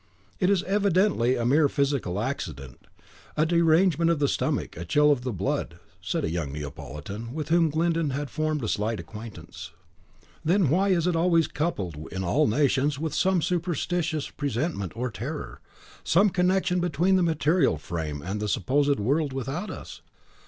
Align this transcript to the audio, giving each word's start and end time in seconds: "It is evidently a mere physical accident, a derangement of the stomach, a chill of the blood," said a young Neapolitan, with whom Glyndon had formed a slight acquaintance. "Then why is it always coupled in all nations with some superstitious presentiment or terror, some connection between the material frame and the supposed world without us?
"It 0.39 0.49
is 0.49 0.63
evidently 0.63 1.35
a 1.35 1.45
mere 1.45 1.69
physical 1.69 2.19
accident, 2.19 2.87
a 3.37 3.45
derangement 3.45 4.09
of 4.09 4.17
the 4.17 4.27
stomach, 4.27 4.75
a 4.75 4.83
chill 4.83 5.11
of 5.11 5.21
the 5.21 5.31
blood," 5.31 5.77
said 6.01 6.25
a 6.25 6.29
young 6.31 6.51
Neapolitan, 6.53 7.35
with 7.35 7.49
whom 7.49 7.69
Glyndon 7.69 8.09
had 8.09 8.31
formed 8.31 8.63
a 8.63 8.67
slight 8.67 8.99
acquaintance. 8.99 9.73
"Then 10.43 10.69
why 10.71 10.89
is 10.89 11.05
it 11.05 11.15
always 11.15 11.47
coupled 11.47 11.97
in 12.11 12.23
all 12.23 12.47
nations 12.47 12.97
with 12.97 13.13
some 13.13 13.43
superstitious 13.43 14.31
presentiment 14.31 14.93
or 14.95 15.11
terror, 15.11 15.61
some 16.03 16.31
connection 16.31 16.79
between 16.79 17.15
the 17.15 17.21
material 17.21 17.77
frame 17.77 18.23
and 18.23 18.39
the 18.39 18.49
supposed 18.49 18.99
world 18.99 19.33
without 19.33 19.69
us? 19.69 20.01